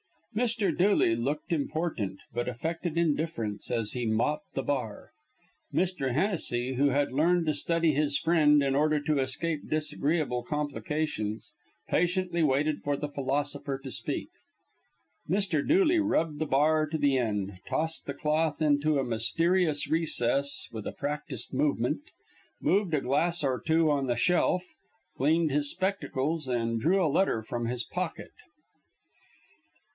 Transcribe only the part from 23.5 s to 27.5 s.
two on the shelf, cleaned his spectacles, and drew a letter